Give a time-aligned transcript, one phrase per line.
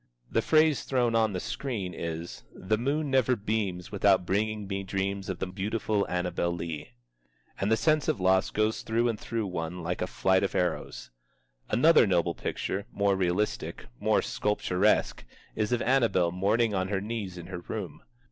[0.31, 5.29] The phrase thrown on the screen is "The moon never beams without bringing me dreams
[5.29, 6.93] of the beautiful Annabel Lee."
[7.59, 11.11] And the sense of loss goes through and through one like a flight of arrows.
[11.69, 15.23] Another noble picture, more realistic, more sculpturesque,
[15.55, 18.01] is of Annabel mourning on her knees in her room.